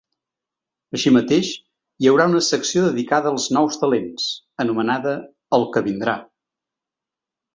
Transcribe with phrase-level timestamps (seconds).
[0.97, 1.49] Així mateix,
[2.05, 4.25] hi haurà una secció dedicada als nous talents,
[4.65, 5.13] anomenada
[5.59, 6.19] El que vindrà.